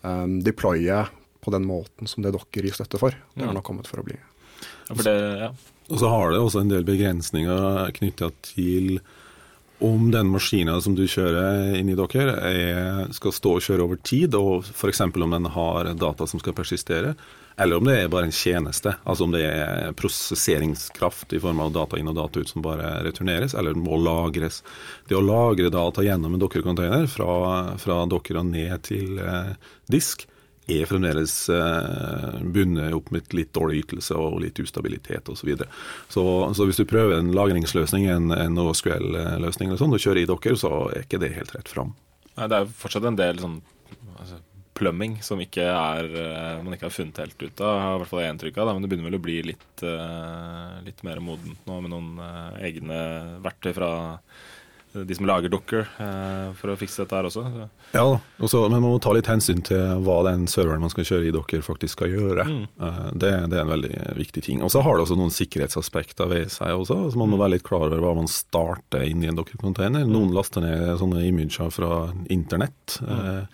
[0.00, 1.02] um, deploye
[1.44, 3.12] på den måten som det dere gir støtte for.
[3.34, 3.58] Det har mm.
[3.58, 4.16] nok kommet for å bli.
[4.88, 5.50] Ja, for det, ja.
[5.92, 8.96] Og så har det også en del begrensninger knytta til
[9.78, 13.98] om den maskinen som du kjører inn i dere er, skal stå og kjøre over
[14.06, 15.02] tid, og f.eks.
[15.08, 17.14] om den har data som skal persistere,
[17.56, 18.96] eller om det er bare en tjeneste.
[19.04, 22.96] Altså om det er prosesseringskraft i form av data inn og data ut som bare
[23.06, 24.62] returneres, eller må lagres.
[25.08, 27.28] Det å lagre data gjennom en Docker-container fra,
[27.78, 29.54] fra og ned til eh,
[29.90, 30.26] disk,
[30.66, 35.42] er fremdeles eh, bundet opp med litt dårlig ytelse og litt ustabilitet osv.
[35.44, 35.68] Så, videre.
[36.08, 36.24] så
[36.56, 40.56] Så hvis du prøver en lagringsløsning, en, en OSQL-løsning eller sånn, og kjører i dokker,
[40.56, 41.92] så er ikke det helt rett fram.
[42.34, 43.60] Nei, Det er fortsatt en del sånn
[44.16, 44.40] altså,
[44.74, 47.76] plumbing som ikke er, eh, man ikke har funnet helt ut av.
[47.76, 50.80] Jeg har i hvert fall inntrykk av men det begynner vel å bli litt, uh,
[50.86, 52.10] litt mer modent nå med noen
[52.64, 52.98] egne
[53.44, 53.92] verktøy fra
[54.94, 57.42] de som lager docker, eh, for å fikse dette her også.
[57.94, 58.04] Ja,
[58.38, 61.34] også, men man må ta litt hensyn til hva den serveren man skal kjøre i
[61.34, 62.46] docker faktisk skal gjøre.
[62.46, 62.64] Mm.
[62.78, 64.62] Eh, det, det, er en veldig viktig ting.
[64.64, 66.98] Og så har det også noen sikkerhetsaspekter ved seg også.
[67.10, 70.06] så Man må være litt klar over hva man starter inn i en docker-container.
[70.06, 70.36] Noen mm.
[70.36, 73.00] laster ned sånne imager fra internett.
[73.04, 73.48] Mm.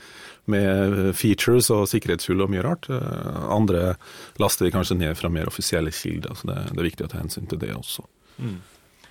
[0.50, 2.88] med features og sikkerhetshull og mye rart.
[2.90, 3.94] Andre
[4.42, 6.34] laster de kanskje ned fra mer offisielle kilder.
[6.34, 8.06] så det, det er viktig å ta hensyn til det også.
[8.40, 8.56] Mm.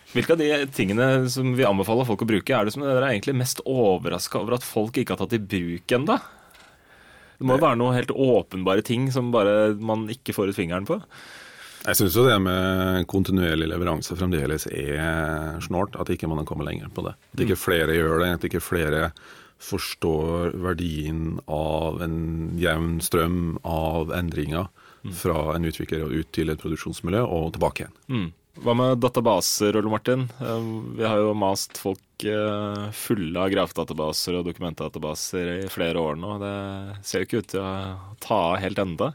[0.09, 3.11] Hvilke av de tingene som vi anbefaler folk å bruke, er det som dere er
[3.13, 6.17] egentlig mest overraska over at folk ikke har tatt i bruk ennå?
[7.39, 10.87] Det må jo være noen helt åpenbare ting som bare man ikke får ut fingeren
[10.89, 10.97] på?
[11.85, 15.95] Jeg syns jo det med kontinuerlig leveranse fremdeles er snålt.
[15.95, 17.13] At ikke man kommer lenger på det.
[17.33, 18.33] At ikke flere gjør det.
[18.35, 19.11] At ikke flere
[19.59, 22.19] forstår verdien av en
[22.59, 24.67] jevn strøm av endringer
[25.03, 25.15] mm.
[25.19, 27.97] fra en utvikler og ut til et produksjonsmiljø og tilbake igjen.
[28.11, 28.27] Mm.
[28.59, 30.25] Hva med databaser, Ole Martin?
[30.43, 30.63] Eh,
[30.97, 36.33] vi har jo mast folk eh, fulle av grafdatabaser og dokumentdatabaser i flere år nå.
[36.41, 36.55] Det
[37.07, 37.73] ser jo ikke ut til å
[38.23, 39.13] ta av helt enda.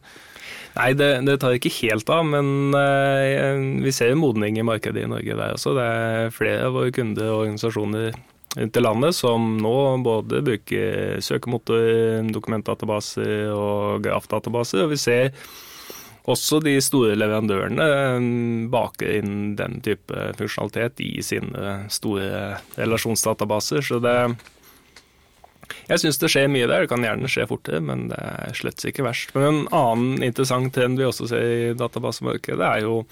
[0.75, 5.05] Nei, det, det, tar ikke helt av, men uh, vi ser jo modning i markedet
[5.05, 5.75] i Norge der også.
[5.77, 8.17] Det er flere av våre kunder og organisasjoner
[8.57, 14.85] rundt i landet som nå både bruker søkemotor, dokumentdatabaser og grafdatabaser.
[14.87, 15.31] Og vi ser
[16.31, 18.27] også de store leverandørene eh,
[18.73, 23.85] baker inn den type funksjonalitet i sine store relasjonsdatabaser.
[23.85, 24.19] Så det
[25.89, 26.85] Jeg syns det skjer mye der.
[26.85, 29.35] Det kan gjerne skje fortere, men det er slett ikke verst.
[29.37, 33.03] Men en annen interessant trend vi også ser i databasemarkedet, er jo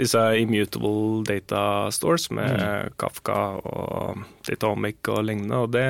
[0.00, 2.96] disse immutable data stores med mm.
[3.00, 5.60] Kafka og Datomic og lignende.
[5.64, 5.88] og det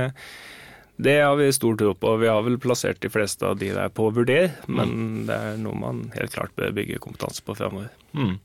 [0.96, 2.16] det har vi stor tro på.
[2.22, 5.22] Vi har vel plassert de fleste av de der på vurder, men mm.
[5.28, 7.90] det er noe man helt klart bør bygge kompetanse på framover.
[8.14, 8.36] Mm.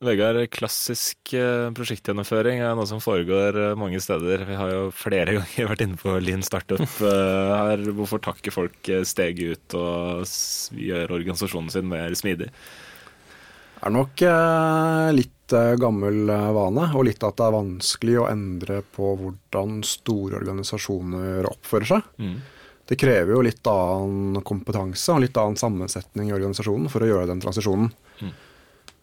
[0.00, 4.46] Vegard, klassisk eh, prosjektgjennomføring er noe som foregår eh, mange steder.
[4.48, 7.84] Vi har jo flere ganger vært inne på Lean Startup eh, her.
[7.98, 10.24] Hvorfor takker folk steget ut og
[10.72, 12.48] gjør organisasjonen sin mer smidig?
[12.48, 14.22] Det er nok
[15.16, 19.80] litt Eh, gammel eh, vane, og litt at det er vanskelig å endre på hvordan
[19.86, 22.10] store organisasjoner oppfører seg.
[22.20, 22.36] Mm.
[22.90, 27.28] Det krever jo litt annen kompetanse og litt annen sammensetning i organisasjonen for å gjøre
[27.30, 27.90] den transisjonen.
[28.20, 28.32] Mm.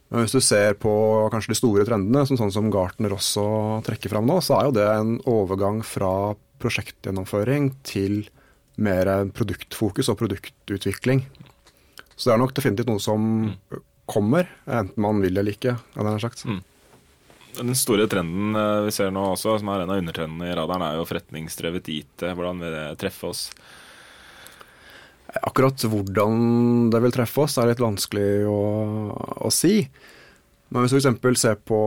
[0.08, 0.92] Men hvis du ser på
[1.32, 3.48] kanskje de store trendene, som sånn som Gartner også
[3.88, 6.12] trekker fram nå, så er jo det en overgang fra
[6.64, 8.22] prosjektgjennomføring til
[8.80, 11.26] mer produktfokus og produktutvikling.
[12.16, 15.76] Så det er nok definitivt noe som mm kommer, enten man vil eller ikke.
[15.98, 16.62] Mm.
[17.58, 20.86] Den store trenden eh, vi ser nå også, som er en av undertrendene i radaren,
[20.86, 22.28] er jo forretningsdrevet IT.
[22.28, 23.48] Hvordan vil det treffe oss?
[25.44, 28.62] Akkurat hvordan det vil treffe oss, er litt vanskelig å,
[29.44, 29.82] å si.
[30.68, 31.42] Men hvis vi f.eks.
[31.42, 31.80] ser på,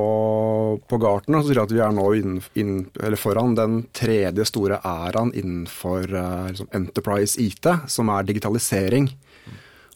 [0.89, 2.77] på Gartner, så sier de at vi er nå inn, inn,
[3.21, 9.11] foran den tredje store æraen innenfor uh, liksom Enterprise IT, som er digitalisering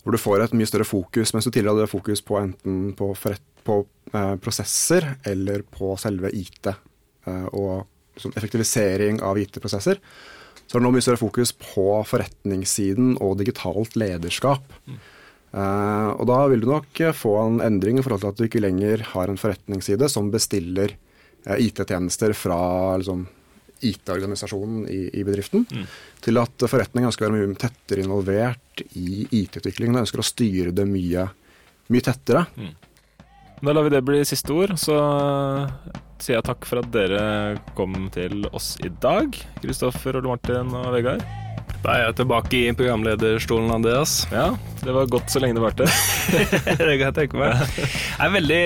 [0.04, 3.08] hvor du får et mye større fokus, mens du tidligere hadde fokus på enten på,
[3.16, 3.80] forrett, på
[4.12, 6.68] eh, prosesser eller på selve IT.
[6.68, 7.86] Eh, og
[8.18, 10.00] liksom, effektivisering av IT-prosesser.
[10.64, 14.68] Så er det nå mye større fokus på forretningssiden og digitalt lederskap.
[14.84, 15.00] Mm.
[15.54, 18.64] Eh, og da vil du nok få en endring i forhold til at du ikke
[18.64, 20.96] lenger har en forretningsside som bestiller
[21.46, 22.60] eh, IT-tjenester fra
[23.00, 23.24] liksom,
[23.84, 25.84] IT-organisasjonen i, i, bedriften, mm.
[26.24, 30.74] til at forretningen ønsker å være mye tettere involvert i IT-utviklingen og ønsker å styre
[30.76, 31.28] det mye,
[31.92, 32.46] mye tettere.
[32.56, 32.74] Mm.
[33.64, 34.74] Da lar vi det bli siste ord.
[34.80, 34.96] Så
[36.20, 37.22] sier jeg takk for at dere
[37.78, 39.36] kom til oss i dag.
[39.62, 41.43] Kristoffer, Ole Martin og Vegard.
[41.84, 44.22] Da er jeg tilbake i programlederstolen, Andreas.
[44.32, 44.46] Ja,
[44.80, 45.88] det var godt så lenge det varte.
[46.80, 47.60] det kan jeg tenke meg.
[47.76, 48.62] Jeg er veldig,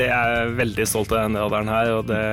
[0.00, 2.24] jeg er veldig stolt av denne radaren her, og det,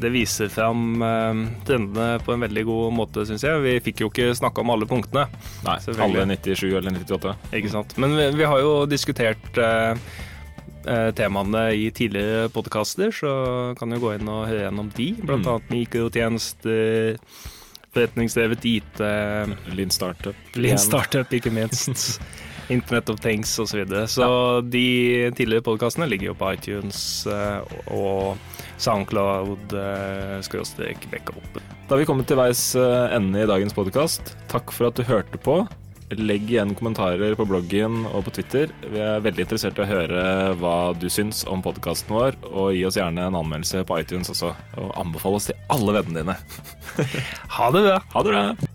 [0.00, 3.60] det viser fram uh, trendene på en veldig god måte, syns jeg.
[3.66, 5.28] Vi fikk jo ikke snakka om alle punktene.
[5.68, 7.36] Nei, alle 97 eller 98.
[7.60, 7.94] Ikke sant.
[8.00, 9.92] Men vi, vi har jo diskutert uh,
[10.80, 13.30] Eh, temaene i tidligere podkaster, så
[13.76, 15.10] kan du gå inn og høre gjennom de.
[15.20, 15.50] Blant mm.
[15.52, 17.18] annet mikrotjenester,
[17.94, 19.02] forretningsdrevet IT
[19.74, 20.36] Lean Startup.
[20.54, 22.20] Lean Startup, ikke minst.
[22.70, 23.66] Internet of Things osv.
[23.66, 24.04] Så, videre.
[24.06, 24.60] så ja.
[24.62, 28.38] de tidligere podkastene ligger jo på iTunes eh, og
[28.78, 31.58] Soundcloud eh, skråstrek backup.
[31.58, 34.36] Da har vi kommet til veis ende i dagens podkast.
[34.52, 35.64] Takk for at du hørte på.
[36.18, 38.72] Legg igjen kommentarer på bloggen og på Twitter.
[38.82, 40.24] Vi er veldig interessert i å høre
[40.58, 44.50] hva du syns om podkasten vår, og gi oss gjerne en anmeldelse på iTunes også.
[44.82, 46.36] Og anbefale oss til alle vennene dine.
[47.56, 48.02] ha det bra.
[48.16, 48.69] Ha det bra.